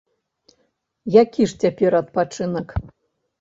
Які 1.21 1.43
ж 1.51 1.59
цяпер 1.65 1.91
адпачынак? 2.01 2.67